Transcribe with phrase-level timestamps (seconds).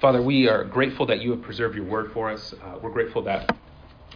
[0.00, 2.54] Father, we are grateful that you have preserved your word for us.
[2.54, 3.54] Uh, we're grateful that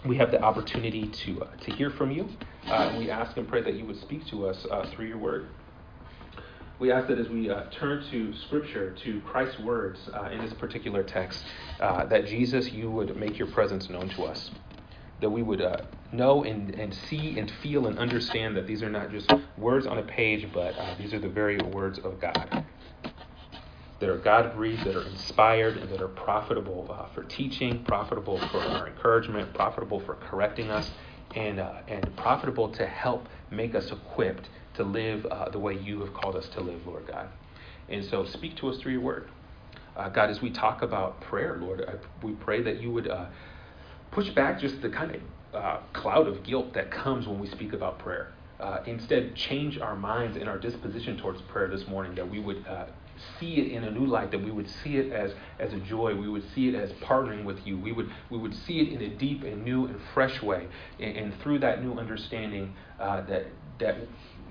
[0.06, 2.26] we have the opportunity to, uh, to hear from you.
[2.66, 5.48] Uh, we ask and pray that you would speak to us uh, through your word.
[6.78, 10.54] We ask that as we uh, turn to Scripture, to Christ's words uh, in this
[10.54, 11.44] particular text,
[11.78, 14.52] that Jesus, you would make your presence known to us.
[15.20, 15.62] That we would
[16.12, 19.98] know and, and see and feel and understand that these are not just words on
[19.98, 22.64] a page, but these are the very words of God
[24.00, 28.38] that are God breathed, that are inspired, and that are profitable uh, for teaching, profitable
[28.48, 30.90] for our encouragement, profitable for correcting us,
[31.34, 36.00] and, uh, and profitable to help make us equipped to live uh, the way you
[36.00, 37.28] have called us to live, Lord God.
[37.88, 39.30] And so speak to us through your word.
[39.96, 43.26] Uh, God, as we talk about prayer, Lord, I, we pray that you would uh,
[44.10, 45.20] push back just the kind of
[45.54, 48.32] uh, cloud of guilt that comes when we speak about prayer.
[48.86, 52.64] instead, change our minds and our disposition towards prayer this morning, that we would
[53.38, 56.14] see it in a new light, that we would see it as, as a joy.
[56.14, 57.78] We would see it as partnering with you.
[57.78, 60.66] We would, we would see it in a deep and new and fresh way.
[61.00, 63.46] And, and through that new understanding, uh, that,
[63.78, 63.96] that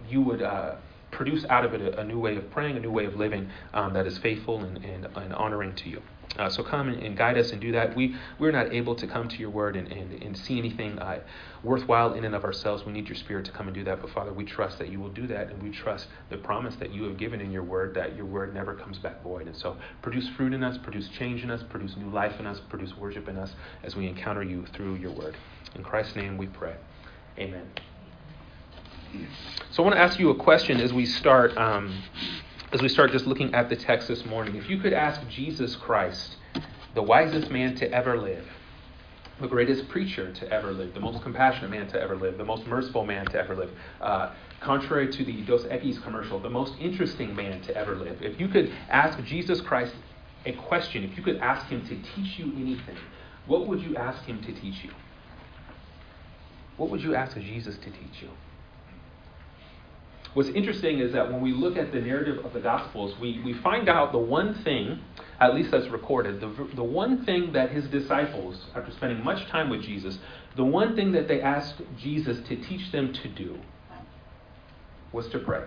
[0.09, 0.75] you would uh,
[1.11, 3.49] produce out of it a, a, new way of praying, a new way of living
[3.73, 6.01] um, that is faithful and, and, and honoring to you.
[6.37, 7.95] Uh, so come and, and, guide us and do that.
[7.95, 11.19] We, we're not able to come to your word and, and, and see anything uh,
[11.63, 12.83] worthwhile in and of ourselves.
[12.85, 14.01] We need your spirit to come and do that.
[14.01, 16.91] But Father, we trust that you will do that, and we trust the promise that
[16.91, 19.45] you have given in your word that your word never comes back void.
[19.45, 22.59] And so produce fruit in us, produce change in us, produce new life in us,
[22.67, 23.53] produce worship in us
[23.83, 25.37] as we encounter you through your word.
[25.75, 26.75] In Christ's name we pray.
[27.37, 27.69] Amen.
[29.69, 31.55] So I want to ask you a question as we start.
[31.57, 32.03] Um,
[32.73, 35.75] as we start just looking at the text this morning, if you could ask Jesus
[35.75, 36.37] Christ,
[36.95, 38.47] the wisest man to ever live,
[39.39, 42.65] the greatest preacher to ever live, the most compassionate man to ever live, the most
[42.65, 43.69] merciful man to ever live,
[44.01, 48.39] uh, contrary to the Dos Equis commercial, the most interesting man to ever live, if
[48.39, 49.93] you could ask Jesus Christ
[50.47, 52.97] a question, if you could ask him to teach you anything,
[53.45, 54.89] what would you ask him to teach you?
[56.77, 58.29] What would you ask Jesus to teach you?
[60.33, 63.53] What's interesting is that when we look at the narrative of the Gospels, we, we
[63.53, 64.99] find out the one thing,
[65.39, 69.69] at least that's recorded, the, the one thing that his disciples, after spending much time
[69.69, 70.17] with Jesus,
[70.55, 73.59] the one thing that they asked Jesus to teach them to do
[75.11, 75.65] was to pray.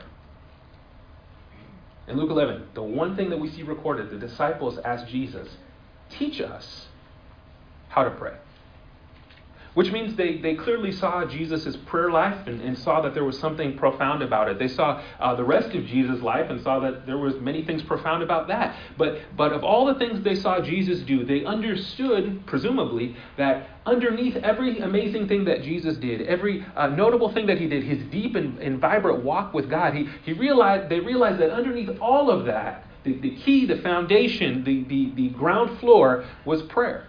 [2.09, 5.49] In Luke 11, the one thing that we see recorded, the disciples asked Jesus,
[6.11, 6.87] teach us
[7.89, 8.35] how to pray
[9.77, 13.39] which means they, they clearly saw Jesus' prayer life and, and, saw that there was
[13.39, 14.59] something profound about it.
[14.59, 17.83] They saw uh, the rest of Jesus' life and saw that there was many things
[17.83, 18.75] profound about that.
[18.97, 24.37] But, but of all the things they saw Jesus do, they understood, presumably, that underneath
[24.37, 28.35] every amazing thing that Jesus did, every uh, notable thing that he did, his deep
[28.35, 32.47] and, and vibrant walk with God, he, he realized, they realized that underneath all of
[32.47, 37.09] that, the, the key, the foundation, the, the, the ground floor was prayer.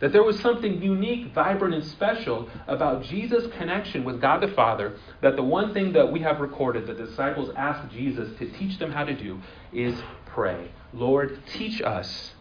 [0.00, 4.98] That there was something unique, vibrant, and special about Jesus' connection with God the Father,
[5.22, 8.78] that the one thing that we have recorded that the disciples asked Jesus to teach
[8.78, 9.40] them how to do
[9.72, 9.94] is
[10.26, 10.70] pray.
[10.92, 12.32] Lord, teach us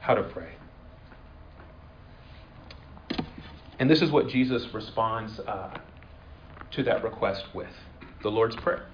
[0.00, 0.52] how to pray.
[3.78, 5.76] And this is what Jesus responds uh,
[6.72, 7.72] to that request with
[8.22, 8.86] the Lord's Prayer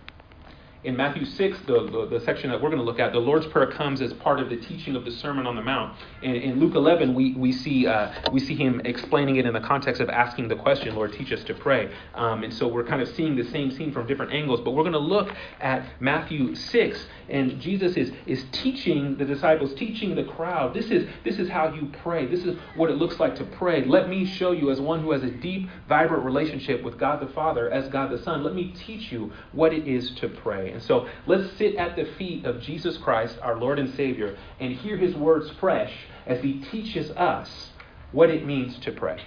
[0.83, 3.47] in Matthew 6, the, the, the, section that we're going to look at, the Lord's
[3.47, 5.95] Prayer comes as part of the teaching of the Sermon on the Mount.
[6.23, 9.61] And in Luke 11, we, we, see, uh, we see him explaining it in the
[9.61, 11.93] context of asking the question, Lord, teach us to pray.
[12.15, 14.61] Um, and so we're kind of seeing the same scene from different angles.
[14.61, 15.31] But we're going to look
[15.61, 20.73] at Matthew 6, and Jesus is, is teaching the disciples, teaching the crowd.
[20.73, 22.25] This is, this is how you pray.
[22.25, 23.85] This is what it looks like to pray.
[23.85, 27.31] Let me show you, as one who has a deep, vibrant relationship with God the
[27.35, 30.70] Father, as God the Son, let me teach you what it is to pray.
[30.71, 34.73] And so let's sit at the feet of Jesus Christ, our Lord and Savior, and
[34.73, 35.93] hear his words fresh
[36.27, 37.71] as he teaches us
[38.13, 39.23] what it means to pray.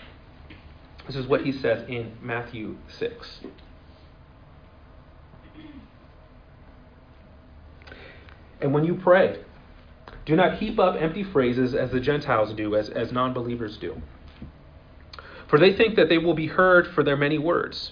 [1.08, 3.42] This is what he says in Matthew 6.
[8.62, 9.42] And when you pray,
[10.26, 14.02] do not heap up empty phrases as the Gentiles do, as, as non believers do.
[15.50, 17.92] For they think that they will be heard for their many words.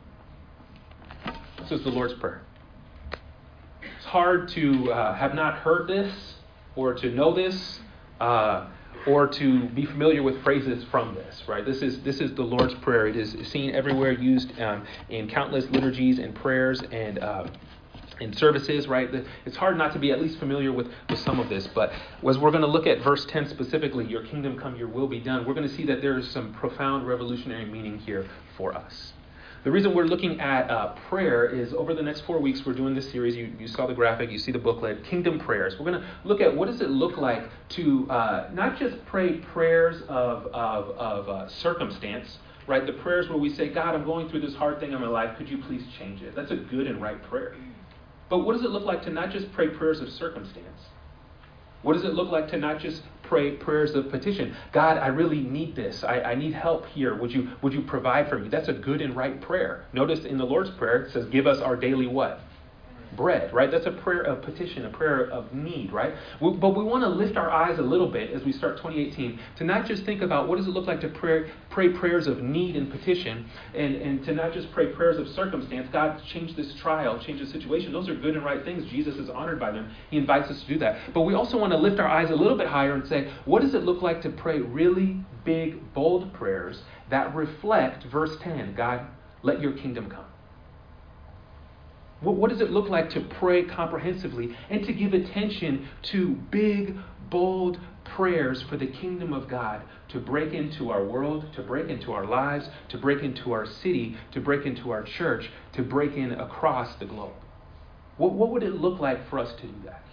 [1.71, 2.41] Is the Lord's Prayer.
[3.81, 6.35] It's hard to uh, have not heard this
[6.75, 7.79] or to know this
[8.19, 8.67] uh,
[9.07, 11.65] or to be familiar with phrases from this, right?
[11.65, 13.07] This is this is the Lord's Prayer.
[13.07, 17.19] It is seen everywhere, used um, in countless liturgies and prayers and.
[17.19, 17.47] Uh,
[18.19, 19.09] in services, right?
[19.47, 21.65] It's hard not to be at least familiar with, with some of this.
[21.65, 21.91] But
[22.29, 25.19] as we're going to look at verse 10 specifically, Your kingdom come, your will be
[25.19, 29.13] done, we're going to see that there is some profound revolutionary meaning here for us.
[29.63, 32.95] The reason we're looking at uh, prayer is over the next four weeks, we're doing
[32.95, 33.35] this series.
[33.35, 35.75] You, you saw the graphic, you see the booklet, Kingdom Prayers.
[35.77, 39.37] We're going to look at what does it look like to uh, not just pray
[39.37, 42.83] prayers of, of, of uh, circumstance, right?
[42.87, 45.37] The prayers where we say, God, I'm going through this hard thing in my life.
[45.37, 46.35] Could you please change it?
[46.35, 47.55] That's a good and right prayer.
[48.29, 50.87] But what does it look like to not just pray prayers of circumstance?
[51.83, 54.53] What does it look like to not just pray prayers of petition.
[54.73, 56.03] God, I really need this.
[56.03, 57.15] I, I need help here.
[57.15, 58.49] Would you, would you provide for me?
[58.49, 59.85] That's a good and right prayer.
[59.93, 62.41] Notice in the Lord's Prayer, it says, Give us our daily what?
[63.15, 63.69] Bread, right?
[63.69, 66.13] That's a prayer of petition, a prayer of need, right?
[66.39, 69.39] We, but we want to lift our eyes a little bit as we start 2018
[69.57, 72.41] to not just think about what does it look like to pray, pray prayers of
[72.41, 75.87] need and petition, and, and to not just pray prayers of circumstance.
[75.91, 77.91] God, change this trial, change the situation.
[77.91, 78.89] Those are good and right things.
[78.89, 79.91] Jesus is honored by them.
[80.09, 80.99] He invites us to do that.
[81.13, 83.61] But we also want to lift our eyes a little bit higher and say, what
[83.61, 89.05] does it look like to pray really big, bold prayers that reflect verse 10 God,
[89.43, 90.25] let your kingdom come?
[92.21, 96.97] What, what does it look like to pray comprehensively and to give attention to big,
[97.29, 102.11] bold prayers for the kingdom of God to break into our world, to break into
[102.11, 106.33] our lives, to break into our city, to break into our church, to break in
[106.33, 107.33] across the globe?
[108.17, 110.03] What, what would it look like for us to do that?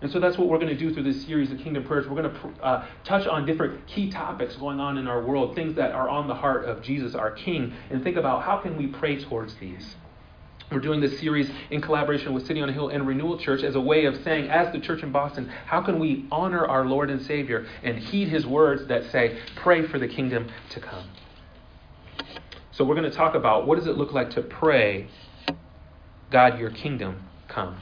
[0.00, 2.06] And so that's what we're going to do through this series of Kingdom Prayers.
[2.06, 5.74] We're going to uh, touch on different key topics going on in our world, things
[5.74, 8.86] that are on the heart of Jesus, our King, and think about how can we
[8.86, 9.96] pray towards these.
[10.70, 13.74] We're doing this series in collaboration with City on a Hill and Renewal Church as
[13.74, 17.08] a way of saying, as the church in Boston, how can we honor our Lord
[17.08, 21.08] and Savior and heed his words that say, pray for the kingdom to come?
[22.72, 25.08] So we're going to talk about what does it look like to pray,
[26.30, 27.78] God, your kingdom come.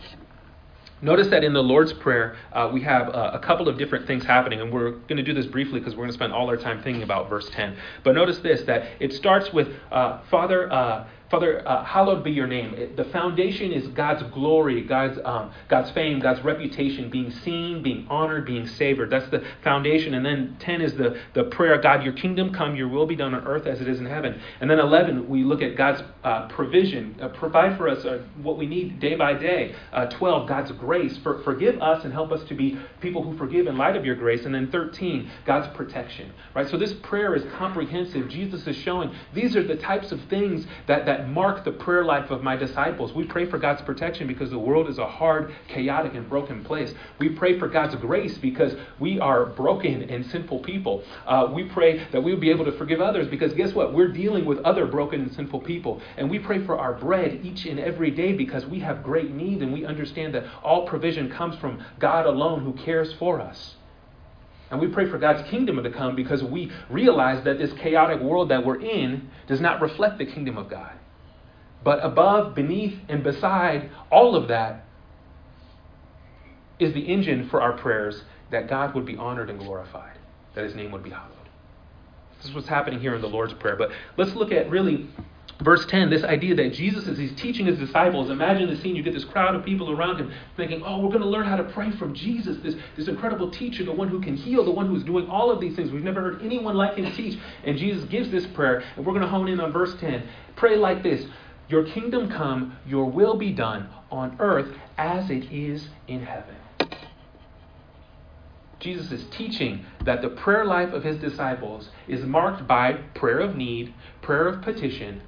[1.03, 4.25] Notice that in the Lord's Prayer, uh, we have uh, a couple of different things
[4.25, 6.56] happening, and we're going to do this briefly because we're going to spend all our
[6.56, 7.77] time thinking about verse 10.
[8.03, 12.46] But notice this that it starts with uh, Father, uh, Father, uh, hallowed be your
[12.46, 12.75] name.
[12.75, 18.06] It, the foundation is God's glory, God's, um, God's fame, God's reputation, being seen, being
[18.08, 19.11] honored, being savored.
[19.11, 20.14] That's the foundation.
[20.14, 23.34] And then 10 is the, the prayer God, your kingdom come, your will be done
[23.34, 24.40] on earth as it is in heaven.
[24.61, 28.56] And then 11, we look at God's uh, provision, uh, provide for us uh, what
[28.56, 29.75] we need day by day.
[29.93, 33.67] Uh, 12, God's grace, for, forgive us and help us to be people who forgive
[33.67, 34.44] in light of your grace.
[34.44, 36.32] And then 13, God's protection.
[36.55, 36.69] Right?
[36.69, 38.28] So this prayer is comprehensive.
[38.28, 42.05] Jesus is showing these are the types of things that, that that mark the prayer
[42.05, 43.15] life of my disciples.
[43.15, 46.93] We pray for God's protection because the world is a hard, chaotic, and broken place.
[47.19, 51.03] We pray for God's grace because we are broken and sinful people.
[51.27, 53.95] Uh, we pray that we would be able to forgive others because guess what?
[53.95, 56.03] We're dealing with other broken and sinful people.
[56.19, 59.62] And we pray for our bread each and every day because we have great need
[59.62, 63.77] and we understand that all provision comes from God alone who cares for us.
[64.71, 68.49] And we pray for God's kingdom to come because we realize that this chaotic world
[68.51, 70.93] that we're in does not reflect the kingdom of God.
[71.84, 74.84] But above, beneath, and beside all of that
[76.78, 80.18] is the engine for our prayers that God would be honored and glorified,
[80.54, 81.33] that his name would be hallowed.
[82.38, 83.76] This is what's happening here in the Lord's Prayer.
[83.76, 85.09] But let's look at really
[85.62, 88.95] verse 10 this idea that Jesus, as he's teaching his disciples, imagine the scene.
[88.95, 91.56] You get this crowd of people around him thinking, oh, we're going to learn how
[91.56, 94.87] to pray from Jesus, this, this incredible teacher, the one who can heal, the one
[94.87, 95.90] who's doing all of these things.
[95.90, 97.38] We've never heard anyone like him teach.
[97.64, 100.28] And Jesus gives this prayer, and we're going to hone in on verse 10.
[100.56, 101.26] Pray like this
[101.68, 106.56] your kingdom come, your will be done on earth as it is in heaven.
[108.78, 113.56] Jesus is teaching that the prayer life of his disciples is marked by prayer of
[113.56, 113.92] need,
[114.23, 115.23] prayer of petition,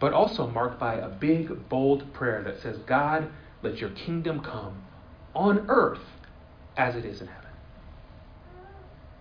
[0.00, 3.30] but also marked by a big, bold prayer that says, God,
[3.62, 4.82] let your kingdom come
[5.34, 6.00] on earth
[6.76, 7.50] as it is in heaven.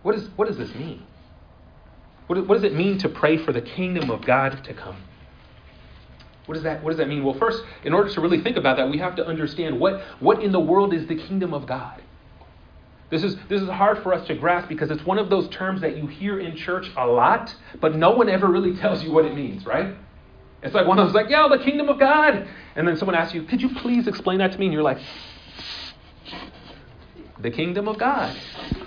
[0.01, 1.03] What, is, what does this mean?
[2.27, 4.97] What, what does it mean to pray for the kingdom of God to come?
[6.45, 7.23] What does that, what does that mean?
[7.23, 10.43] Well, first, in order to really think about that, we have to understand what, what
[10.43, 12.01] in the world is the kingdom of God.
[13.09, 15.81] This is, this is hard for us to grasp because it's one of those terms
[15.81, 19.23] that you hear in church a lot, but no one ever really tells you what
[19.23, 19.95] it means, right?
[20.63, 22.47] It's like one of those, like, yeah, the kingdom of God.
[22.75, 24.65] And then someone asks you, could you please explain that to me?
[24.65, 24.97] And you're like,
[27.43, 28.35] the kingdom of God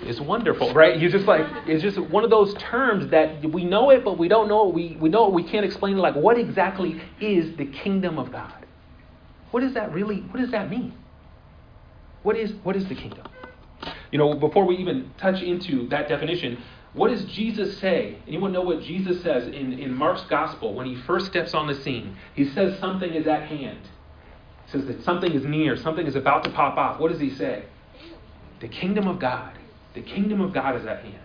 [0.03, 0.97] is wonderful, right?
[0.97, 4.27] You just like it's just one of those terms that we know it, but we
[4.27, 4.73] don't know it.
[4.73, 6.01] We we know it, we can't explain it.
[6.01, 8.65] Like, what exactly is the kingdom of God?
[9.51, 10.21] What does that really?
[10.21, 10.93] What does that mean?
[12.23, 13.27] What is what is the kingdom?
[14.11, 16.57] You know, before we even touch into that definition,
[16.93, 18.17] what does Jesus say?
[18.27, 21.75] Anyone know what Jesus says in, in Mark's gospel when he first steps on the
[21.75, 22.17] scene?
[22.33, 23.81] He says something is at hand.
[24.65, 26.99] He says that something is near, something is about to pop off.
[26.99, 27.65] What does he say?
[28.59, 29.57] The kingdom of God.
[29.93, 31.19] The kingdom of God is at hand.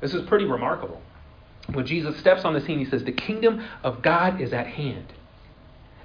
[0.00, 1.00] This is pretty remarkable.
[1.72, 5.12] When Jesus steps on the scene, he says, The kingdom of God is at hand.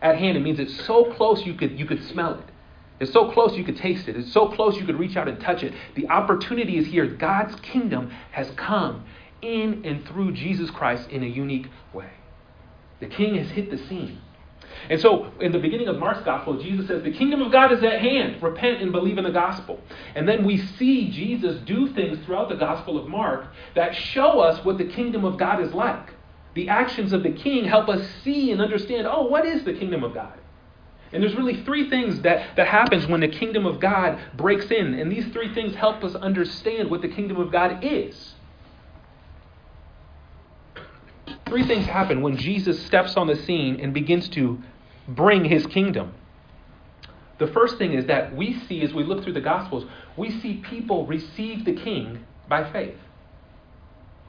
[0.02, 2.46] At hand, it means it's so close you could, you could smell it.
[3.00, 4.16] It's so close you could taste it.
[4.16, 5.74] It's so close you could reach out and touch it.
[5.96, 7.06] The opportunity is here.
[7.08, 9.06] God's kingdom has come
[9.42, 12.10] in and through Jesus Christ in a unique way.
[13.00, 14.22] The king has hit the scene.
[14.90, 17.84] And so, in the beginning of Mark's gospel, Jesus says, The kingdom of God is
[17.84, 18.42] at hand.
[18.42, 19.82] Repent and believe in the gospel.
[20.16, 24.64] And then we see Jesus do things throughout the gospel of Mark that show us
[24.64, 26.14] what the kingdom of God is like.
[26.54, 30.04] The actions of the king help us see and understand oh, what is the kingdom
[30.04, 30.40] of God?
[31.14, 34.94] And there's really three things that, that happens when the kingdom of God breaks in.
[34.96, 38.34] And these three things help us understand what the kingdom of God is.
[41.48, 44.62] Three things happen when Jesus steps on the scene and begins to
[45.08, 46.14] bring his kingdom.
[47.40, 49.86] The first thing is that we see, as we look through the Gospels,
[50.18, 52.98] we see people receive the king by faith.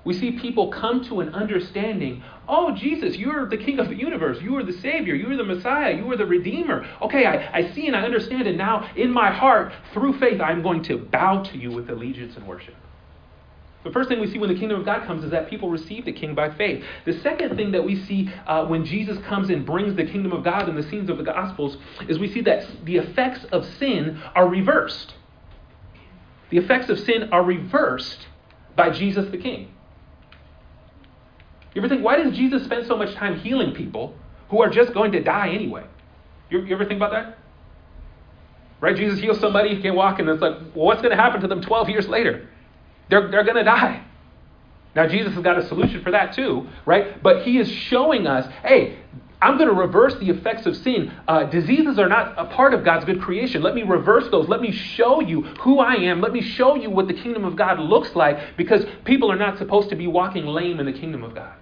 [0.04, 4.38] We see people come to an understanding oh, Jesus, you're the king of the universe.
[4.40, 5.14] You are the Savior.
[5.14, 5.94] You are the Messiah.
[5.94, 6.88] You are the Redeemer.
[7.02, 8.90] Okay, I, I see and I understand And now.
[8.96, 12.74] In my heart, through faith, I'm going to bow to you with allegiance and worship.
[13.84, 16.04] The first thing we see when the kingdom of God comes is that people receive
[16.04, 16.84] the king by faith.
[17.04, 20.42] The second thing that we see uh, when Jesus comes and brings the kingdom of
[20.42, 21.76] God in the scenes of the Gospels
[22.08, 25.14] is we see that the effects of sin are reversed.
[26.50, 28.26] The effects of sin are reversed
[28.74, 29.72] by Jesus the King.
[31.74, 34.16] You ever think, why does Jesus spend so much time healing people
[34.48, 35.84] who are just going to die anyway?
[36.50, 37.38] You, you ever think about that?
[38.80, 38.96] Right?
[38.96, 41.48] Jesus heals somebody who can't walk, and it's like, well, what's going to happen to
[41.48, 42.48] them 12 years later?
[43.08, 44.04] They're, they're going to die.
[44.94, 47.22] Now, Jesus has got a solution for that too, right?
[47.22, 48.98] But he is showing us, hey,
[49.40, 51.12] I'm going to reverse the effects of sin.
[51.28, 53.62] Uh, diseases are not a part of God's good creation.
[53.62, 54.48] Let me reverse those.
[54.48, 56.20] Let me show you who I am.
[56.20, 59.58] Let me show you what the kingdom of God looks like because people are not
[59.58, 61.54] supposed to be walking lame in the kingdom of God.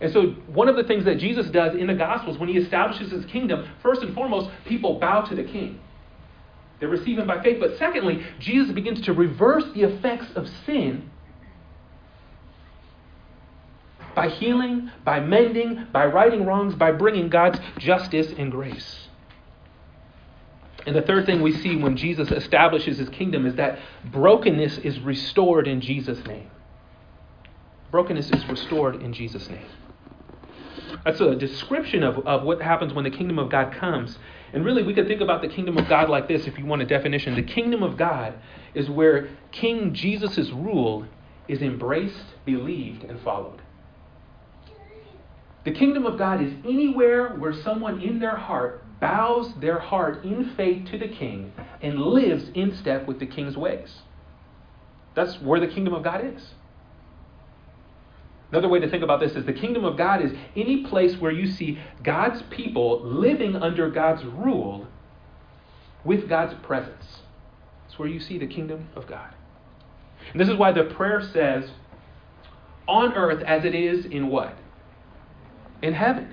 [0.00, 3.12] And so, one of the things that Jesus does in the Gospels when he establishes
[3.12, 5.78] his kingdom, first and foremost, people bow to the king.
[6.80, 7.58] They receive him by faith.
[7.60, 11.10] But secondly, Jesus begins to reverse the effects of sin
[14.14, 19.08] by healing, by mending, by righting wrongs, by bringing God's justice and grace.
[20.86, 25.00] And the third thing we see when Jesus establishes his kingdom is that brokenness is
[25.00, 26.50] restored in Jesus' name.
[27.90, 29.66] Brokenness is restored in Jesus' name.
[31.04, 34.18] That's a description of, of what happens when the kingdom of God comes.
[34.52, 36.80] And really, we could think about the kingdom of God like this if you want
[36.80, 37.34] a definition.
[37.34, 38.34] The kingdom of God
[38.72, 41.06] is where King Jesus' rule
[41.46, 43.60] is embraced, believed, and followed.
[45.64, 50.54] The kingdom of God is anywhere where someone in their heart bows their heart in
[50.56, 54.02] faith to the king and lives in step with the king's ways.
[55.14, 56.54] That's where the kingdom of God is.
[58.54, 61.32] Another way to think about this is the kingdom of God is any place where
[61.32, 64.86] you see God's people living under God's rule
[66.04, 67.22] with God's presence.
[67.88, 69.34] It's where you see the kingdom of God.
[70.30, 71.68] And this is why the prayer says,
[72.86, 74.56] on earth as it is in what?
[75.82, 76.32] In heaven.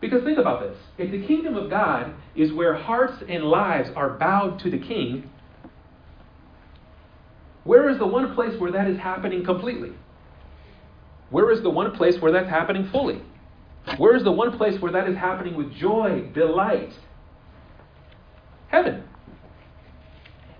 [0.00, 0.76] Because think about this.
[0.98, 5.30] If the kingdom of God is where hearts and lives are bowed to the king,
[7.62, 9.92] where is the one place where that is happening completely?
[11.30, 13.20] Where is the one place where that's happening fully?
[13.98, 16.92] Where is the one place where that is happening with joy, delight?
[18.68, 19.04] Heaven.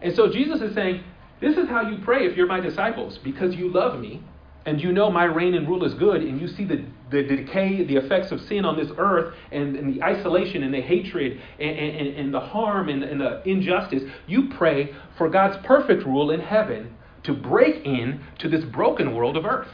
[0.01, 1.03] And so Jesus is saying,
[1.41, 4.23] This is how you pray if you're my disciples, because you love me
[4.65, 7.85] and you know my reign and rule is good, and you see the, the, decay,
[7.85, 11.79] the effects of sin on this earth, and, and the isolation and the hatred and,
[11.79, 16.41] and, and the harm and, and the injustice, you pray for God's perfect rule in
[16.41, 19.69] heaven to break in to this broken world of earth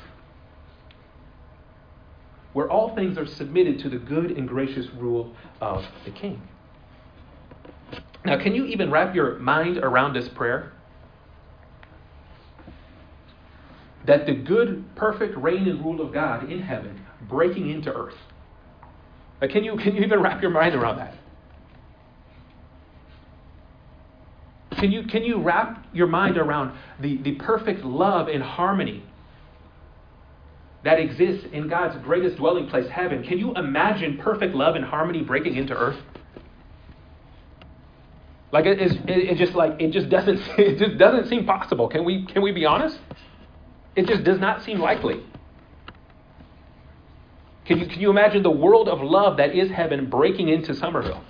[2.53, 6.41] where all things are submitted to the good and gracious rule of the king.
[8.25, 10.73] Now, can you even wrap your mind around this prayer?
[14.07, 18.17] That the good, perfect reign and rule of God in heaven breaking into earth.
[19.41, 21.17] Can, you, can you even wrap your mind around that?
[24.79, 29.05] Can you, can you wrap your mind around the, the perfect love and harmony
[30.85, 33.23] that exists in God's greatest dwelling place, heaven.
[33.23, 36.01] Can you imagine perfect love and harmony breaking into earth?
[38.51, 41.89] Like it, it, it just like it just doesn't it just doesn't seem possible.
[41.89, 42.99] Can we can we be honest?
[43.95, 45.23] It just does not seem likely.
[47.65, 51.23] Can you, can you imagine the world of love that is heaven breaking into Somerville?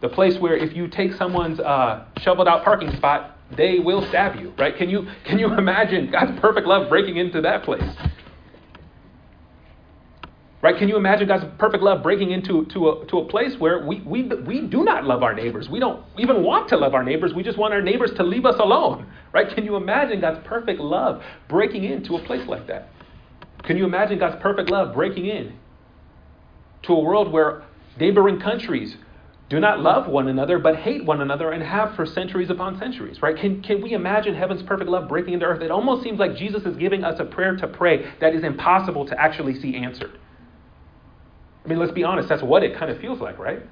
[0.00, 4.40] The place where if you take someone's uh, shoveled out parking spot, they will stab
[4.40, 4.76] you, right?
[4.76, 7.82] Can you, can you imagine God's perfect love breaking into that place?
[10.62, 10.76] Right?
[10.76, 14.00] Can you imagine God's perfect love breaking into to a, to a place where we,
[14.02, 15.70] we, we do not love our neighbors?
[15.70, 17.32] We don't even want to love our neighbors.
[17.32, 19.06] We just want our neighbors to leave us alone.
[19.32, 19.48] Right?
[19.54, 22.90] Can you imagine God's perfect love breaking into a place like that?
[23.62, 25.54] Can you imagine God's perfect love breaking in
[26.82, 27.62] to a world where
[27.98, 28.96] neighboring countries
[29.48, 33.20] do not love one another but hate one another and have for centuries upon centuries,
[33.22, 33.36] right?
[33.36, 35.62] Can, can we imagine heaven's perfect love breaking into earth?
[35.62, 39.06] It almost seems like Jesus is giving us a prayer to pray that is impossible
[39.06, 40.18] to actually see answered.
[41.64, 43.62] I mean, let's be honest, that's what it kind of feels like, right?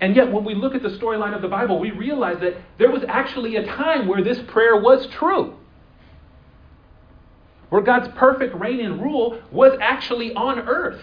[0.00, 2.90] And yet, when we look at the storyline of the Bible, we realize that there
[2.90, 5.56] was actually a time where this prayer was true
[7.72, 11.00] where God's perfect reign and rule was actually on earth,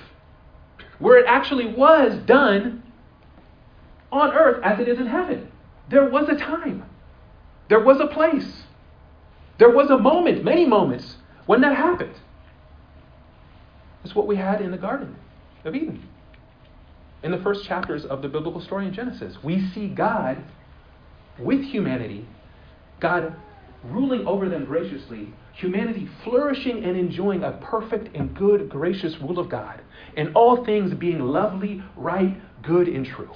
[1.00, 2.83] where it actually was done
[4.12, 5.51] on earth as it is in heaven.
[5.89, 6.86] There was a time,
[7.69, 8.65] there was a place,
[9.57, 11.15] there was a moment, many moments,
[11.48, 12.13] when that happened.
[14.03, 15.15] It's what we had in the Garden
[15.65, 16.08] of Eden.
[17.22, 20.41] In the first chapters of the biblical story in Genesis, we see God
[21.38, 22.25] with humanity,
[23.00, 23.36] God
[23.84, 29.50] ruling over them graciously, humanity flourishing and enjoying a perfect and good, gracious rule of
[29.50, 29.82] God,
[30.15, 33.32] and all things being lovely, right, good, and true.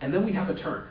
[0.00, 0.86] And then we have a turn.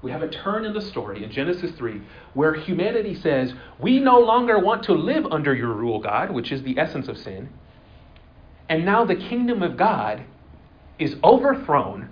[0.00, 2.00] We have a turn in the story in Genesis 3
[2.34, 6.62] where humanity says, We no longer want to live under your rule, God, which is
[6.62, 7.48] the essence of sin.
[8.68, 10.22] And now the kingdom of God
[10.98, 12.10] is overthrown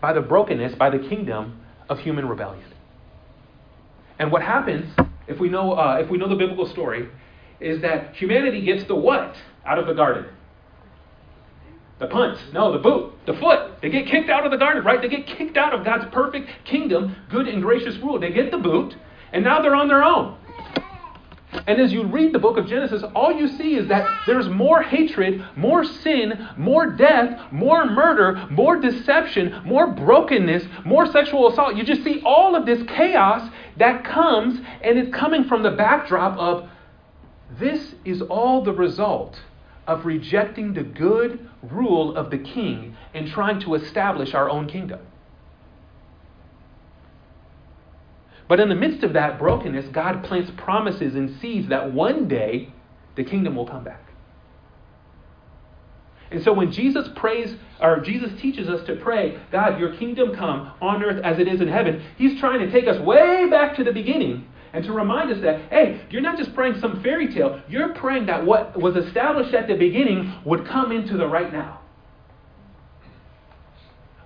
[0.00, 2.64] by the brokenness, by the kingdom of human rebellion.
[4.18, 4.92] And what happens,
[5.28, 7.08] if we know, uh, if we know the biblical story,
[7.60, 10.26] is that humanity gets the what out of the garden?
[12.00, 13.80] The punt, no, the boot, the foot.
[13.82, 15.02] They get kicked out of the garden, right?
[15.02, 18.18] They get kicked out of God's perfect kingdom, good and gracious rule.
[18.18, 18.96] They get the boot,
[19.34, 20.38] and now they're on their own.
[21.66, 24.82] And as you read the book of Genesis, all you see is that there's more
[24.82, 31.76] hatred, more sin, more death, more murder, more deception, more brokenness, more sexual assault.
[31.76, 36.38] You just see all of this chaos that comes, and it's coming from the backdrop
[36.38, 36.70] of
[37.58, 39.38] this is all the result
[39.90, 45.00] of rejecting the good rule of the king and trying to establish our own kingdom.
[48.48, 52.72] But in the midst of that brokenness, God plants promises and seeds that one day
[53.16, 54.12] the kingdom will come back.
[56.30, 60.72] And so when Jesus prays, or Jesus teaches us to pray, God, your kingdom come
[60.80, 63.82] on earth as it is in heaven, he's trying to take us way back to
[63.82, 67.60] the beginning and to remind us that, hey, you're not just praying some fairy tale,
[67.68, 71.80] you're praying that what was established at the beginning would come into the right now.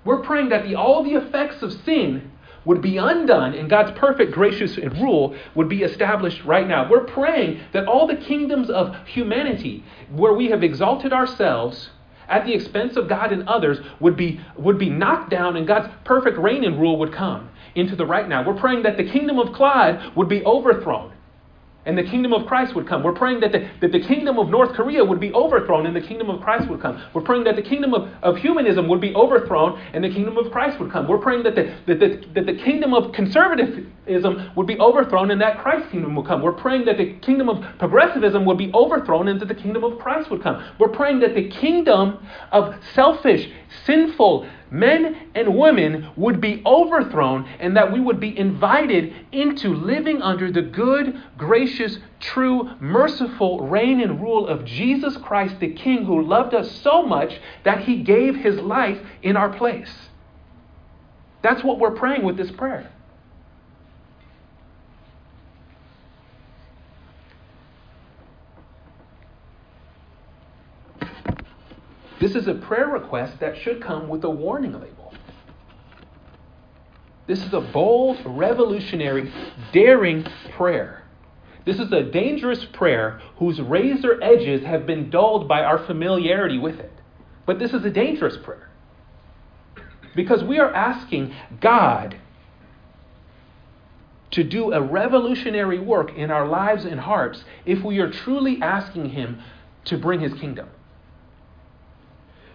[0.04, 2.30] We're praying that the, all the effects of sin
[2.66, 6.88] would be undone and God's perfect gracious rule would be established right now.
[6.90, 11.90] We're praying that all the kingdoms of humanity, where we have exalted ourselves
[12.28, 15.92] at the expense of God and others, would be, would be knocked down and God's
[16.04, 18.46] perfect reign and rule would come into the right now.
[18.46, 21.12] We're praying that the kingdom of Clyde would be overthrown
[21.86, 23.02] and the kingdom of Christ would come.
[23.02, 26.00] We're praying that the, that the kingdom of North Korea would be overthrown and the
[26.00, 27.02] kingdom of Christ would come.
[27.12, 30.50] We're praying that the kingdom of, of humanism would be overthrown and the kingdom of
[30.50, 31.06] Christ would come.
[31.08, 35.40] We're praying that the, that, the, that the kingdom of conservatism would be overthrown and
[35.40, 36.42] that Christ's kingdom would come.
[36.42, 39.98] We're praying that the kingdom of progressivism would be overthrown and that the kingdom of
[39.98, 40.64] Christ would come.
[40.78, 43.48] We're praying that the kingdom of selfish,
[43.84, 50.22] sinful, men and women would be overthrown and that we would be invited into living
[50.22, 56.22] under the good, gracious, true, merciful reign and rule of Jesus Christ, the King who
[56.22, 59.92] loved us so much that he gave his life in our place.
[61.42, 62.90] That's what we're praying with this prayer.
[72.24, 75.12] This is a prayer request that should come with a warning label.
[77.26, 79.30] This is a bold, revolutionary,
[79.74, 80.24] daring
[80.56, 81.02] prayer.
[81.66, 86.80] This is a dangerous prayer whose razor edges have been dulled by our familiarity with
[86.80, 86.92] it.
[87.44, 88.70] But this is a dangerous prayer.
[90.16, 92.16] Because we are asking God
[94.30, 99.10] to do a revolutionary work in our lives and hearts if we are truly asking
[99.10, 99.42] Him
[99.84, 100.70] to bring His kingdom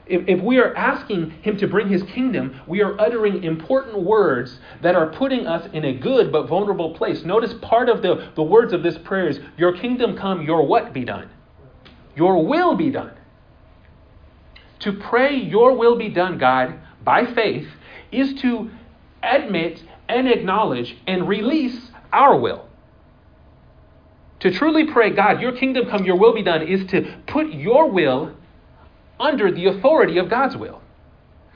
[0.09, 4.59] if, if we are asking Him to bring His kingdom, we are uttering important words
[4.81, 7.23] that are putting us in a good but vulnerable place.
[7.23, 10.91] Notice part of the, the words of this prayer is, Your kingdom come, your what
[10.91, 11.29] be done?
[12.15, 13.13] Your will be done.
[14.79, 17.67] To pray, Your will be done, God, by faith,
[18.11, 18.71] is to
[19.21, 22.67] admit and acknowledge and release our will.
[24.39, 27.89] To truly pray, God, your kingdom come, your will be done, is to put your
[27.91, 28.33] will
[29.19, 30.81] under the authority of God's will.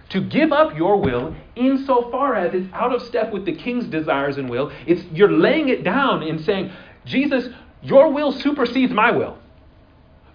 [0.10, 4.38] To give up your will insofar as it's out of step with the king's desires
[4.38, 6.72] and will, it's you're laying it down and saying,
[7.06, 7.48] Jesus,
[7.82, 9.38] your will supersedes my will.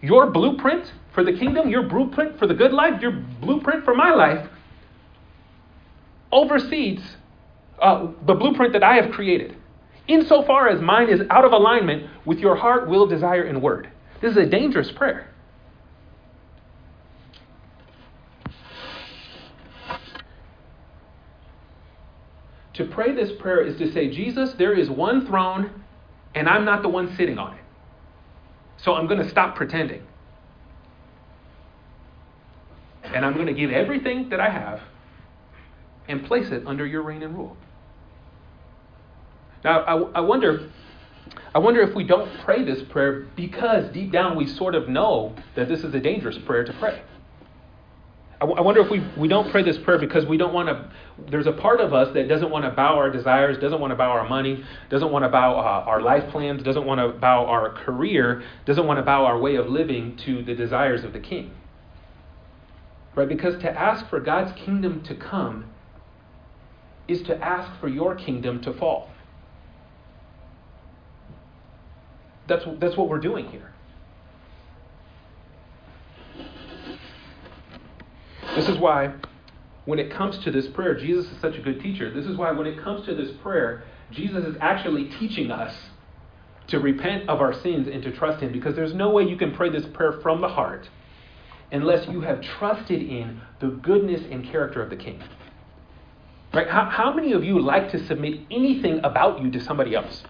[0.00, 4.10] Your blueprint for the kingdom, your blueprint for the good life, your blueprint for my
[4.10, 4.48] life
[6.30, 7.00] oversees
[7.80, 9.56] uh, the blueprint that I have created,
[10.06, 13.90] insofar as mine is out of alignment with your heart, will, desire, and word.
[14.20, 15.27] This is a dangerous prayer.
[22.78, 25.82] To pray this prayer is to say, Jesus, there is one throne,
[26.36, 27.64] and I'm not the one sitting on it.
[28.76, 30.00] So I'm going to stop pretending.
[33.02, 34.80] And I'm going to give everything that I have
[36.06, 37.56] and place it under your reign and rule.
[39.64, 40.70] Now, I, I, wonder,
[41.56, 45.34] I wonder if we don't pray this prayer because deep down we sort of know
[45.56, 47.02] that this is a dangerous prayer to pray.
[48.40, 50.90] I, wonder if we, we don't pray this prayer because we don't want to.
[51.28, 53.96] There's a part of us that doesn't want to bow our desires, doesn't want to
[53.96, 57.46] bow our money, doesn't want to bow uh, our life plans, doesn't want to bow
[57.46, 61.18] our career, doesn't want to bow our way of living to the desires of the
[61.18, 61.50] king.
[63.16, 63.28] Right?
[63.28, 65.72] Because to ask for God's kingdom to come
[67.08, 69.10] is to ask for your kingdom to fall.
[72.46, 73.67] That's, that's what we're doing here.
[78.54, 79.14] This is why,
[79.84, 82.12] when it comes to this prayer, Jesus is such a good teacher.
[82.12, 85.74] This is why, when it comes to this prayer, Jesus is actually teaching us
[86.68, 89.52] to repent of our sins and to trust Him because there's no way you can
[89.54, 90.88] pray this prayer from the heart
[91.72, 95.22] unless you have trusted in the goodness and character of the King.
[96.52, 96.68] Right?
[96.68, 100.22] How, how many of you like to submit anything about you to somebody else?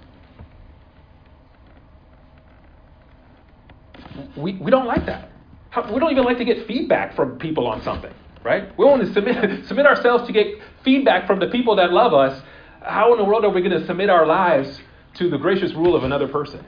[4.37, 5.31] We, we don't like that.
[5.71, 8.13] How, we don't even like to get feedback from people on something,
[8.45, 8.77] right?
[8.79, 10.47] We want to submit, submit ourselves to get
[10.85, 12.43] feedback from the people that love us.
[12.83, 14.81] How in the world are we going to submit our lives
[15.15, 16.65] to the gracious rule of another person?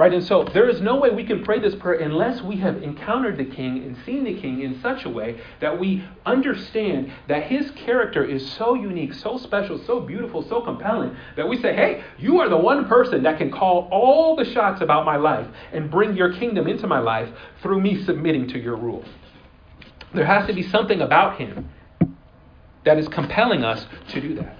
[0.00, 0.14] Right?
[0.14, 3.36] And so there is no way we can pray this prayer unless we have encountered
[3.36, 7.70] the King and seen the King in such a way that we understand that his
[7.72, 12.40] character is so unique, so special, so beautiful, so compelling that we say, hey, you
[12.40, 16.16] are the one person that can call all the shots about my life and bring
[16.16, 17.28] your kingdom into my life
[17.60, 19.04] through me submitting to your rule.
[20.14, 21.68] There has to be something about him
[22.86, 24.56] that is compelling us to do that.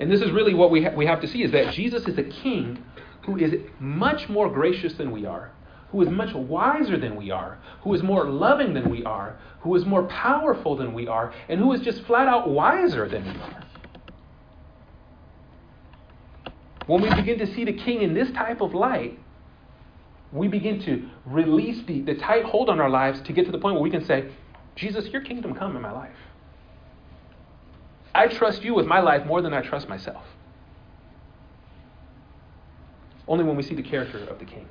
[0.00, 2.18] And this is really what we, ha- we have to see is that Jesus is
[2.18, 2.82] a king
[3.26, 5.50] who is much more gracious than we are,
[5.90, 9.74] who is much wiser than we are, who is more loving than we are, who
[9.74, 13.30] is more powerful than we are, and who is just flat out wiser than we
[13.30, 13.64] are.
[16.86, 19.18] When we begin to see the king in this type of light,
[20.32, 23.58] we begin to release the, the tight hold on our lives to get to the
[23.58, 24.30] point where we can say,
[24.76, 26.16] Jesus, your kingdom come in my life.
[28.14, 30.24] I trust you with my life more than I trust myself.
[33.28, 34.68] Only when we see the character of the king.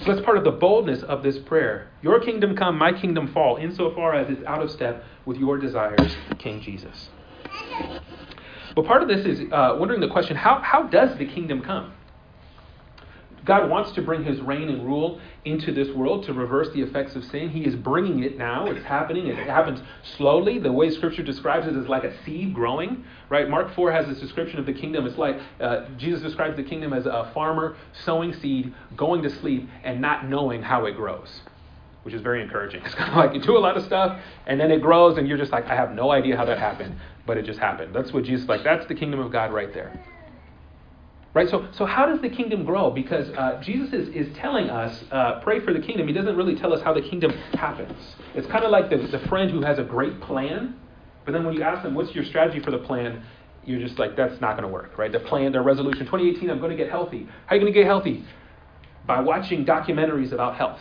[0.00, 1.90] So that's part of the boldness of this prayer.
[2.02, 6.16] Your kingdom come, my kingdom fall, insofar as it's out of step with your desires,
[6.38, 7.08] King Jesus.
[8.74, 11.95] But part of this is uh, wondering the question how, how does the kingdom come?
[13.46, 17.14] God wants to bring his reign and rule into this world to reverse the effects
[17.14, 17.48] of sin.
[17.48, 18.66] He is bringing it now.
[18.66, 19.28] It's happening.
[19.28, 19.80] It happens
[20.16, 20.58] slowly.
[20.58, 23.48] The way Scripture describes it is like a seed growing, right?
[23.48, 25.06] Mark 4 has this description of the kingdom.
[25.06, 29.68] It's like uh, Jesus describes the kingdom as a farmer sowing seed, going to sleep,
[29.84, 31.42] and not knowing how it grows,
[32.02, 32.82] which is very encouraging.
[32.84, 35.28] It's kind of like you do a lot of stuff, and then it grows, and
[35.28, 37.94] you're just like, I have no idea how that happened, but it just happened.
[37.94, 38.64] That's what Jesus like.
[38.64, 39.92] That's the kingdom of God right there.
[41.36, 41.50] Right?
[41.50, 42.90] So, so how does the kingdom grow?
[42.90, 46.08] Because uh, Jesus is, is telling us, uh, pray for the kingdom.
[46.08, 47.92] He doesn't really tell us how the kingdom happens.
[48.34, 50.74] It's kind of like the, the friend who has a great plan,
[51.26, 53.22] but then when you ask them, what's your strategy for the plan?
[53.66, 55.12] You're just like, that's not going to work, right?
[55.12, 57.28] The plan, their resolution, 2018, I'm going to get healthy.
[57.44, 58.24] How are you going to get healthy?
[59.06, 60.80] By watching documentaries about health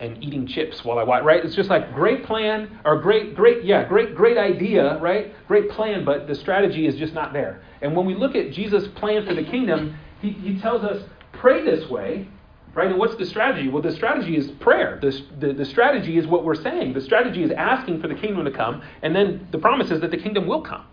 [0.00, 1.44] and eating chips while I watch, right?
[1.44, 5.34] It's just like great plan or great, great, yeah, great, great idea, right?
[5.46, 7.62] Great plan, but the strategy is just not there.
[7.82, 11.64] And when we look at Jesus' plan for the kingdom, he, he tells us, pray
[11.64, 12.26] this way,
[12.72, 12.88] Right?
[12.88, 13.68] And what's the strategy?
[13.68, 14.98] Well, the strategy is prayer.
[15.02, 16.92] The, the, the strategy is what we're saying.
[16.92, 20.10] The strategy is asking for the kingdom to come, and then the promise is that
[20.12, 20.86] the kingdom will come.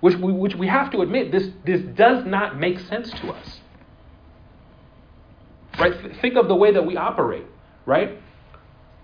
[0.00, 3.60] Which we, which we have to admit, this, this does not make sense to us.
[5.78, 5.92] Right?
[6.20, 7.44] Think of the way that we operate,
[7.86, 8.18] right?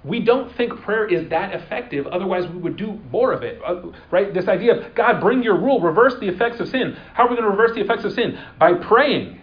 [0.06, 3.60] We don't think prayer is that effective, otherwise, we would do more of it.
[3.66, 4.32] Uh, right?
[4.32, 6.96] This idea of God, bring your rule, reverse the effects of sin.
[7.14, 8.38] How are we going to reverse the effects of sin?
[8.56, 9.40] By praying.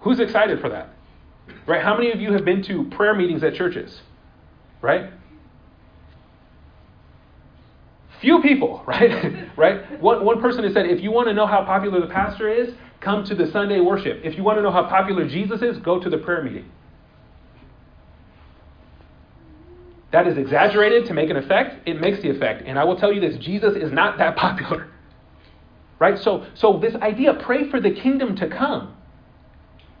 [0.00, 0.88] Who's excited for that?
[1.66, 1.82] Right?
[1.82, 4.00] How many of you have been to prayer meetings at churches?
[4.80, 5.10] Right?
[8.22, 9.46] Few people, right?
[9.58, 10.00] right?
[10.00, 12.72] One, one person has said, if you want to know how popular the pastor is,
[13.00, 14.20] come to the Sunday worship.
[14.24, 16.70] If you want to know how popular Jesus is, go to the prayer meeting.
[20.12, 21.88] That is exaggerated to make an effect.
[21.88, 22.62] It makes the effect.
[22.66, 24.88] And I will tell you this Jesus is not that popular.
[25.98, 26.18] Right?
[26.18, 28.96] So, so this idea, pray for the kingdom to come.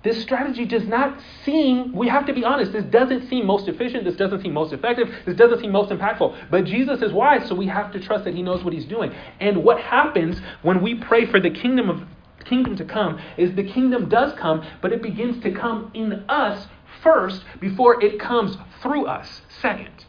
[0.02, 4.04] This strategy does not seem, we have to be honest, this doesn't seem most efficient,
[4.04, 6.50] this doesn't seem most effective, this doesn't seem most impactful.
[6.50, 9.14] But Jesus is wise, so we have to trust that he knows what he's doing.
[9.38, 12.02] And what happens when we pray for the kingdom of
[12.44, 16.66] kingdom to come is the kingdom does come, but it begins to come in us
[17.00, 20.04] first before it comes through us second.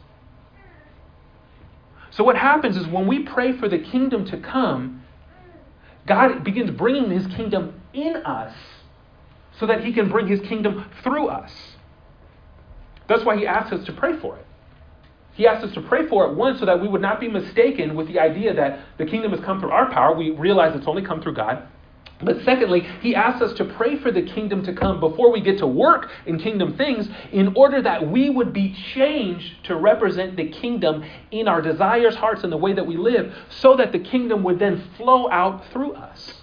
[2.10, 5.02] So what happens is when we pray for the kingdom to come,
[6.06, 8.54] God begins bringing his kingdom in us
[9.58, 11.50] so that he can bring his kingdom through us.
[13.08, 14.46] That's why he asks us to pray for it.
[15.34, 17.96] He asks us to pray for it, one, so that we would not be mistaken
[17.96, 20.14] with the idea that the kingdom has come through our power.
[20.14, 21.66] We realize it's only come through God.
[22.22, 25.58] But secondly, he asks us to pray for the kingdom to come before we get
[25.58, 30.48] to work in kingdom things in order that we would be changed to represent the
[30.48, 34.44] kingdom in our desires, hearts, and the way that we live, so that the kingdom
[34.44, 36.42] would then flow out through us.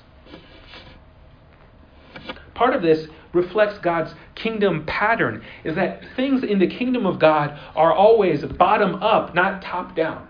[2.54, 7.58] Part of this reflects God's kingdom pattern, is that things in the kingdom of God
[7.76, 10.28] are always bottom up, not top down.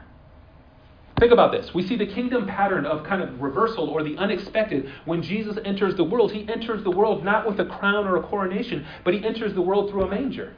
[1.20, 1.74] Think about this.
[1.74, 4.92] We see the kingdom pattern of kind of reversal or the unexpected.
[5.06, 8.24] When Jesus enters the world, he enters the world not with a crown or a
[8.24, 10.56] coronation, but he enters the world through a manger.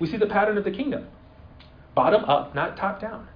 [0.00, 1.06] We see the pattern of the kingdom
[1.94, 3.26] bottom up, not top down.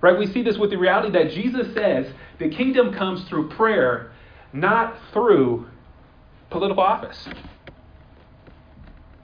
[0.00, 0.16] Right?
[0.16, 2.06] We see this with the reality that Jesus says
[2.38, 4.12] the kingdom comes through prayer
[4.52, 5.66] not through
[6.50, 7.28] political office.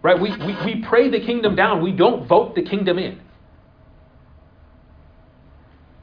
[0.02, 0.20] Right?
[0.20, 3.20] We, we, we pray the kingdom down, we don't vote the kingdom in.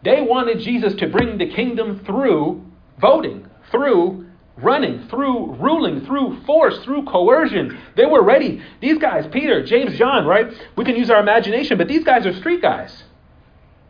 [0.04, 2.66] They wanted Jesus to bring the kingdom through
[3.00, 7.80] voting, through running, through ruling, through force, through coercion.
[7.96, 8.62] They were ready.
[8.82, 10.54] These guys, Peter, James, John, right?
[10.76, 13.04] We can use our imagination, but these guys are street guys.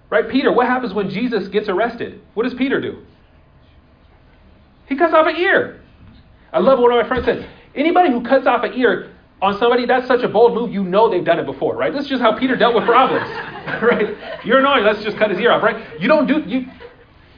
[0.10, 0.30] Right?
[0.30, 2.22] Peter, what happens when Jesus gets arrested?
[2.36, 3.04] What does Peter do?
[4.88, 5.82] He cuts off an ear.
[6.52, 7.50] I love what one of my friends said.
[7.74, 9.13] Anybody who cuts off an ear
[9.44, 11.92] on somebody, that's such a bold move, you know they've done it before, right?
[11.92, 13.28] This is just how Peter dealt with problems,
[13.84, 14.46] right?
[14.46, 16.00] You're annoying, let's just cut his ear off, right?
[16.00, 16.66] You don't do, you,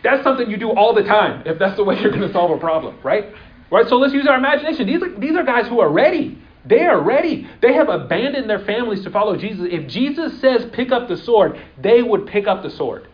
[0.04, 2.52] that's something you do all the time if that's the way you're going to solve
[2.52, 3.34] a problem, right?
[3.72, 3.90] Right?
[3.90, 4.86] So let's use our imagination.
[4.86, 6.38] These are, these are guys who are ready.
[6.64, 7.50] They are ready.
[7.62, 9.68] They have abandoned their families to follow Jesus.
[9.72, 13.08] If Jesus says pick up the sword, they would pick up the sword.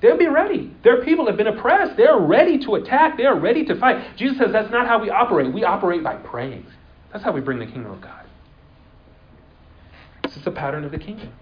[0.00, 0.74] They'll be ready.
[0.82, 1.96] Their people have been oppressed.
[1.96, 3.16] They're ready to attack.
[3.16, 4.16] They're ready to fight.
[4.16, 5.52] Jesus says that's not how we operate.
[5.52, 6.66] We operate by praying.
[7.12, 8.26] That's how we bring the kingdom of God.
[10.22, 11.32] This is the pattern of the kingdom.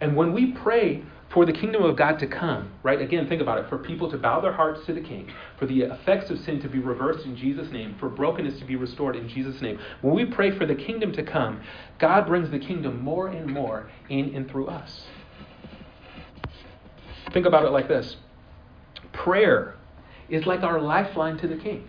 [0.00, 3.00] And when we pray for the kingdom of God to come, right?
[3.00, 3.68] Again, think about it.
[3.68, 6.68] For people to bow their hearts to the king, for the effects of sin to
[6.68, 9.78] be reversed in Jesus' name, for brokenness to be restored in Jesus' name.
[10.02, 11.60] When we pray for the kingdom to come,
[11.98, 15.02] God brings the kingdom more and more in and through us.
[17.32, 18.16] Think about it like this
[19.12, 19.76] prayer
[20.28, 21.88] is like our lifeline to the king.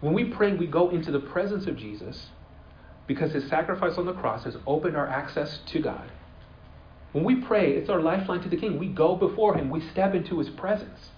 [0.00, 2.26] When we pray, we go into the presence of Jesus
[3.06, 6.10] because his sacrifice on the cross has opened our access to God.
[7.12, 8.78] When we pray, it's our lifeline to the king.
[8.78, 11.10] We go before him, we step into his presence.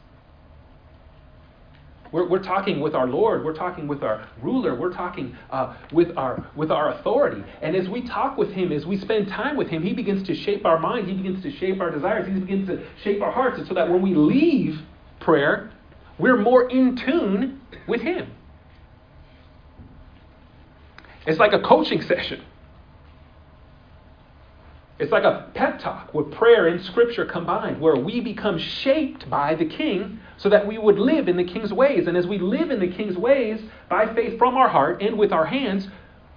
[2.12, 3.44] We're, we're talking with our Lord.
[3.44, 4.74] We're talking with our ruler.
[4.74, 7.44] We're talking uh, with, our, with our authority.
[7.62, 10.34] And as we talk with Him, as we spend time with Him, He begins to
[10.34, 11.06] shape our mind.
[11.06, 12.26] He begins to shape our desires.
[12.26, 13.58] He begins to shape our hearts.
[13.58, 14.80] And so that when we leave
[15.20, 15.70] prayer,
[16.18, 18.32] we're more in tune with Him.
[21.30, 22.42] It's like a coaching session.
[24.98, 29.54] It's like a pep talk with prayer and scripture combined, where we become shaped by
[29.54, 32.08] the King so that we would live in the King's ways.
[32.08, 35.32] And as we live in the King's ways by faith from our heart and with
[35.32, 35.86] our hands,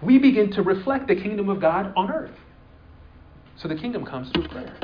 [0.04, 2.38] we begin to reflect the kingdom of God on earth.
[3.56, 4.76] So the kingdom comes through prayer.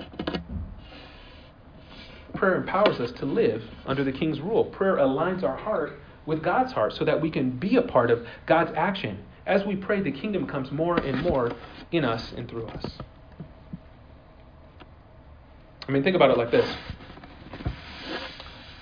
[2.33, 4.65] prayer empowers us to live under the king's rule.
[4.65, 8.25] Prayer aligns our heart with God's heart so that we can be a part of
[8.47, 9.19] God's action.
[9.49, 11.51] As we pray, the kingdom comes more and more
[11.91, 12.85] in us and through us.
[15.87, 16.71] I mean, think about it like this.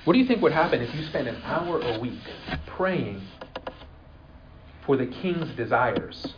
[0.03, 2.19] What do you think would happen if you spent an hour a week
[2.65, 3.21] praying
[4.86, 6.34] for the king's desires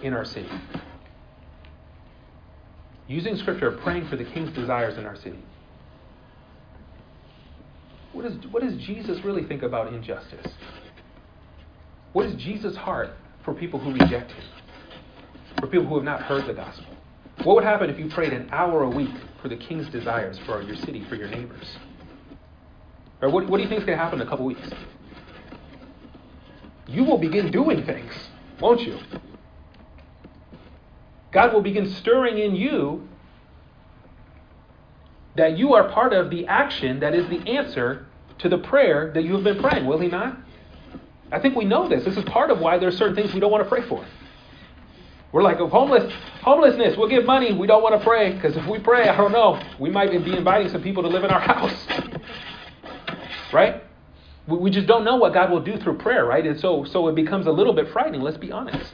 [0.00, 0.48] in our city?
[3.06, 5.44] Using scripture, praying for the king's desires in our city.
[8.14, 10.50] What, is, what does Jesus really think about injustice?
[12.14, 13.10] What is Jesus' heart
[13.44, 14.44] for people who reject him?
[15.60, 16.86] For people who have not heard the gospel?
[17.42, 20.62] What would happen if you prayed an hour a week for the king's desires for
[20.62, 21.76] your city, for your neighbors?
[23.20, 24.68] Or what, what do you think is going to happen in a couple weeks?
[26.86, 28.12] You will begin doing things,
[28.60, 28.96] won't you?
[31.32, 33.08] God will begin stirring in you
[35.36, 38.06] that you are part of the action that is the answer
[38.38, 40.38] to the prayer that you have been praying, will He not?
[41.34, 42.04] I think we know this.
[42.04, 44.06] This is part of why there are certain things we don't want to pray for.
[45.32, 47.52] We're like, oh, homeless, homelessness, we'll give money.
[47.52, 50.36] We don't want to pray because if we pray, I don't know, we might be
[50.36, 51.86] inviting some people to live in our house.
[53.52, 53.82] right?
[54.46, 56.46] We just don't know what God will do through prayer, right?
[56.46, 58.92] And so, so it becomes a little bit frightening, let's be honest.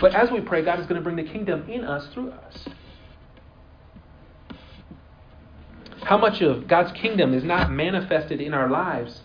[0.00, 2.68] But as we pray, God is going to bring the kingdom in us through us.
[6.04, 9.20] How much of God's kingdom is not manifested in our lives,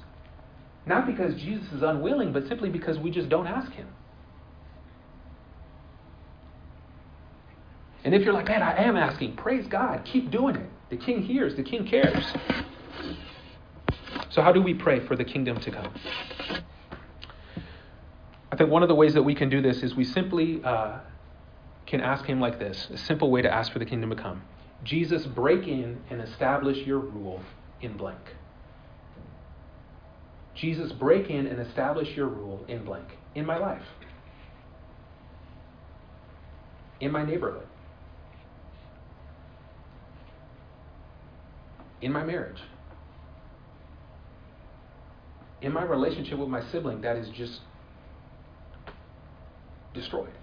[0.88, 3.88] not because Jesus is unwilling, but simply because we just don't ask Him?
[8.04, 10.70] And if you're like, man, I am asking, praise God, keep doing it.
[10.90, 12.26] The King hears, the King cares.
[14.30, 15.94] So, how do we pray for the kingdom to come?
[18.52, 21.00] I think one of the ways that we can do this is we simply uh,
[21.86, 24.42] can ask Him like this a simple way to ask for the kingdom to come
[24.84, 27.42] Jesus, break in and establish your rule
[27.82, 28.36] in blank.
[30.58, 33.84] Jesus, break in and establish your rule in blank in my life,
[37.00, 37.68] in my neighborhood,
[42.02, 42.62] in my marriage,
[45.62, 47.62] in my relationship with my sibling that is just
[49.94, 50.34] destroyed.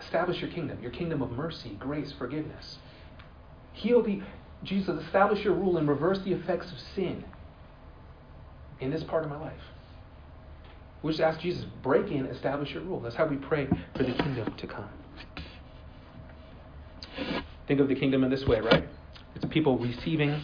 [0.00, 2.78] Establish your kingdom, your kingdom of mercy, grace, forgiveness.
[3.72, 4.22] Heal the,
[4.64, 7.24] Jesus, establish your rule and reverse the effects of sin
[8.82, 9.60] in this part of my life.
[11.02, 13.00] We just ask Jesus, break in, establish your rule.
[13.00, 14.88] That's how we pray for the kingdom to come.
[17.66, 18.86] Think of the kingdom in this way, right?
[19.34, 20.40] It's people receiving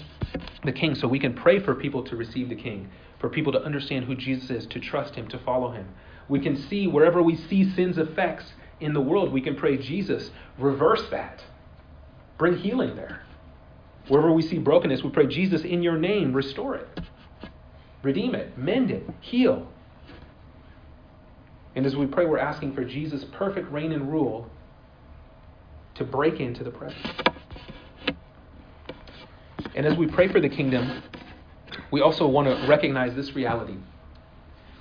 [0.65, 0.95] the king.
[0.95, 4.15] So we can pray for people to receive the king, for people to understand who
[4.17, 5.89] Jesus is, to trust him, to follow him.
[6.29, 10.31] We can see wherever we see sin's effects in the world, we can pray, Jesus,
[10.59, 11.43] reverse that.
[12.37, 13.23] Bring healing there.
[14.09, 17.01] Wherever we see brokenness, we pray, Jesus, in your name, restore it.
[18.03, 19.67] Redeem it, mend it, heal.
[21.75, 24.49] And as we pray, we're asking for Jesus' perfect reign and rule
[25.95, 27.29] to break into the present.
[29.75, 31.03] And as we pray for the kingdom,
[31.91, 33.77] we also want to recognize this reality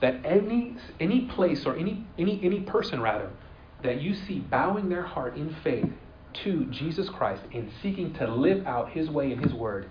[0.01, 3.29] that any, any place or any, any, any person, rather,
[3.83, 5.89] that you see bowing their heart in faith
[6.43, 9.89] to Jesus Christ and seeking to live out his way and his word,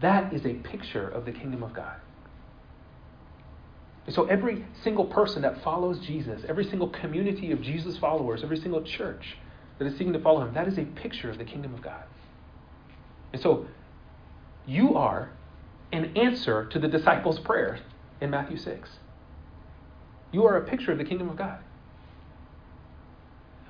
[0.00, 1.96] that is a picture of the kingdom of God.
[4.10, 8.82] So every single person that follows Jesus, every single community of Jesus followers, every single
[8.82, 9.36] church
[9.78, 12.04] that is seeking to follow him, that is a picture of the kingdom of God.
[13.32, 13.66] And so
[14.66, 15.30] you are
[15.92, 17.80] an answer to the disciples' prayer
[18.20, 18.88] in Matthew 6.
[20.32, 21.58] You are a picture of the kingdom of God.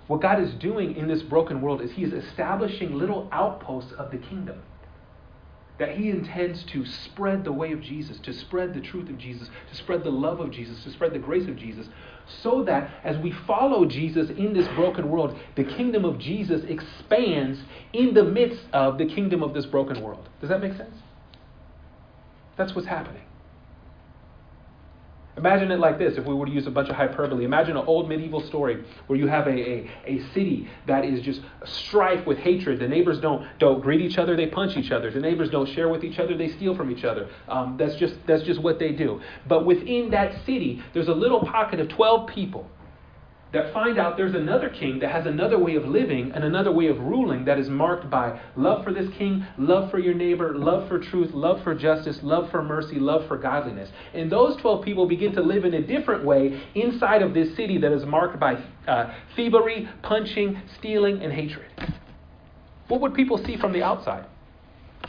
[0.07, 4.11] What God is doing in this broken world is He is establishing little outposts of
[4.11, 4.62] the kingdom.
[5.79, 9.49] That He intends to spread the way of Jesus, to spread the truth of Jesus,
[9.71, 11.87] to spread the love of Jesus, to spread the grace of Jesus,
[12.43, 17.61] so that as we follow Jesus in this broken world, the kingdom of Jesus expands
[17.93, 20.29] in the midst of the kingdom of this broken world.
[20.41, 20.97] Does that make sense?
[22.57, 23.22] That's what's happening.
[25.39, 27.45] Imagine it like this if we were to use a bunch of hyperbole.
[27.45, 31.41] Imagine an old medieval story where you have a, a, a city that is just
[31.64, 32.80] strife with hatred.
[32.80, 35.12] The neighbors don't, don't greet each other, they punch each other.
[35.12, 37.30] The neighbors don't share with each other, they steal from each other.
[37.49, 39.20] Um, that's, just, that's just what they do.
[39.47, 42.68] But within that city, there's a little pocket of 12 people
[43.53, 46.88] that find out there's another king that has another way of living and another way
[46.88, 50.86] of ruling that is marked by love for this king, love for your neighbor, love
[50.88, 53.90] for truth, love for justice, love for mercy, love for godliness.
[54.12, 57.78] And those 12 people begin to live in a different way inside of this city
[57.78, 61.70] that is marked by uh, thievery, punching, stealing, and hatred.
[62.88, 64.26] What would people see from the outside?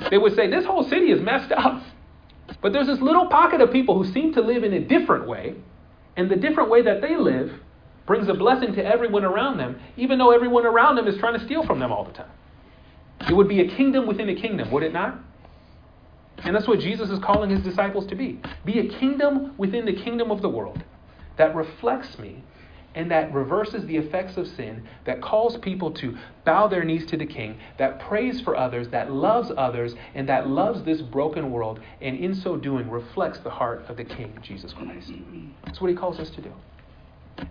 [0.10, 1.84] They would say, This whole city is messed up.
[2.62, 5.56] But there's this little pocket of people who seem to live in a different way,
[6.18, 7.52] and the different way that they live
[8.10, 11.46] brings a blessing to everyone around them, even though everyone around them is trying to
[11.46, 12.32] steal from them all the time.
[13.30, 15.20] It would be a kingdom within a kingdom, would it not?
[16.40, 18.42] And that's what Jesus is calling his disciples to be.
[18.66, 20.84] Be a kingdom within the kingdom of the world
[21.38, 22.44] that reflects me
[22.96, 27.16] and that reverses the effects of sin, that calls people to bow their knees to
[27.16, 31.80] the King, that prays for others, that loves others, and that loves this broken world,
[32.02, 35.12] and in so doing reflects the heart of the King, Jesus Christ.
[35.64, 36.52] That's what he calls us to do.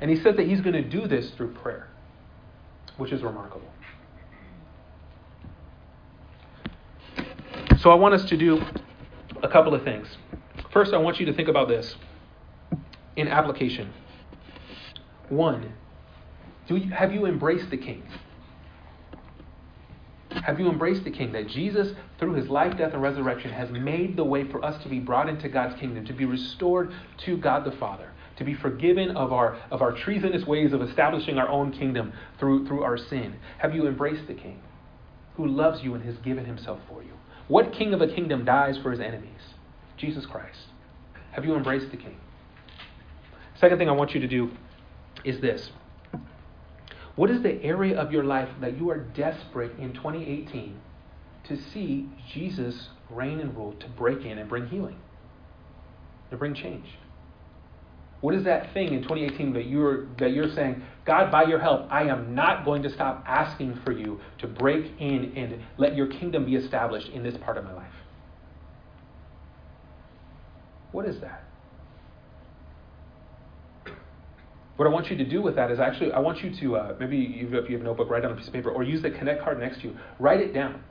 [0.01, 1.89] And he says that he's going to do this through prayer,
[2.97, 3.69] which is remarkable.
[7.81, 8.61] So I want us to do
[9.43, 10.09] a couple of things.
[10.73, 11.97] First, I want you to think about this
[13.17, 13.93] in application.
[15.29, 15.73] One,
[16.67, 18.03] do you, have you embraced the King?
[20.31, 21.33] Have you embraced the King?
[21.33, 24.89] That Jesus, through his life, death, and resurrection, has made the way for us to
[24.89, 29.17] be brought into God's kingdom, to be restored to God the Father, to be forgiven
[29.17, 33.37] of our, of our treasonous ways of establishing our own kingdom through, through our sin.
[33.59, 34.63] Have you embraced the King
[35.37, 37.13] who loves you and has given himself for you?
[37.49, 39.41] What king of a kingdom dies for his enemies?
[39.97, 40.67] Jesus Christ.
[41.33, 42.17] Have you embraced the King?
[43.61, 44.51] Second thing I want you to do
[45.25, 45.71] is this
[47.17, 50.79] What is the area of your life that you are desperate in 2018
[51.49, 54.99] to see Jesus reign and rule, to break in and bring healing,
[56.31, 56.87] to bring change?
[58.21, 61.87] What is that thing in 2018 that you're that you're saying, God, by your help,
[61.91, 66.09] I am not going to stop asking for you to break in and let your
[66.09, 67.93] kingdom be established in this part of my life?
[70.91, 71.45] What is that?
[74.77, 76.97] What I want you to do with that is actually, I want you to, uh,
[77.01, 79.03] maybe you, if you have a notebook, write down a piece of paper, or use
[79.03, 79.97] the Connect card next to you.
[80.21, 80.83] Write it down.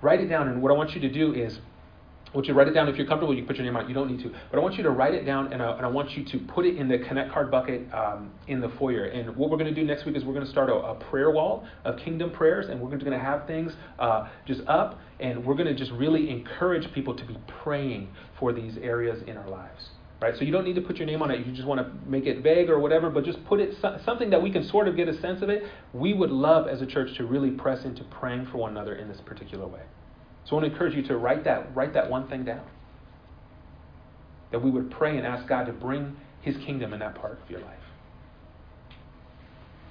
[0.00, 1.58] Write it down, and what I want you to do is,
[2.28, 2.88] I want you to write it down.
[2.88, 3.88] If you're comfortable, you can put your name on it.
[3.88, 4.30] You don't need to.
[4.50, 6.38] But I want you to write it down, and I, and I want you to
[6.52, 9.06] put it in the Connect card bucket um, in the foyer.
[9.06, 10.94] And what we're going to do next week is we're going to start a, a
[10.94, 15.42] prayer wall of kingdom prayers, and we're going to have things uh, just up, and
[15.42, 18.08] we're going to just really encourage people to be praying
[18.38, 19.88] for these areas in our lives.
[20.20, 20.34] Right?
[20.36, 21.46] So you don't need to put your name on it.
[21.46, 23.74] You just want to make it vague or whatever, but just put it
[24.04, 25.62] something that we can sort of get a sense of it.
[25.94, 29.08] We would love as a church to really press into praying for one another in
[29.08, 29.82] this particular way.
[30.48, 32.64] So I want to encourage you to write that write that one thing down.
[34.50, 37.50] That we would pray and ask God to bring his kingdom in that part of
[37.50, 37.77] your life.